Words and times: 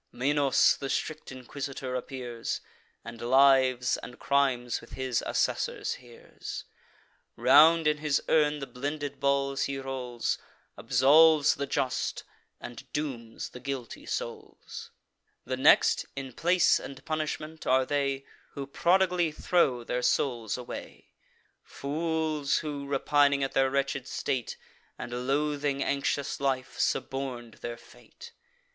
Minos, 0.11 0.77
the 0.77 0.89
strict 0.89 1.31
inquisitor, 1.31 1.93
appears; 1.93 2.59
And 3.05 3.21
lives 3.21 3.97
and 3.97 4.17
crimes, 4.17 4.81
with 4.81 4.93
his 4.93 5.23
assessors, 5.27 5.93
hears. 5.93 6.63
Round 7.35 7.85
in 7.85 7.99
his 7.99 8.19
urn 8.27 8.57
the 8.57 8.65
blended 8.65 9.19
balls 9.19 9.65
he 9.65 9.77
rolls, 9.77 10.39
Absolves 10.75 11.53
the 11.53 11.67
just, 11.67 12.23
and 12.59 12.91
dooms 12.93 13.49
the 13.49 13.59
guilty 13.59 14.07
souls. 14.07 14.89
The 15.45 15.55
next, 15.55 16.07
in 16.15 16.33
place 16.33 16.79
and 16.79 17.05
punishment, 17.05 17.67
are 17.67 17.85
they 17.85 18.25
Who 18.53 18.65
prodigally 18.65 19.31
throw 19.31 19.83
their 19.83 20.01
souls 20.01 20.57
away; 20.57 21.11
Fools, 21.61 22.57
who, 22.57 22.87
repining 22.87 23.43
at 23.43 23.51
their 23.51 23.69
wretched 23.69 24.07
state, 24.07 24.57
And 24.97 25.27
loathing 25.27 25.83
anxious 25.83 26.39
life, 26.39 26.79
suborn'd 26.79 27.59
their 27.61 27.77
fate. 27.77 28.31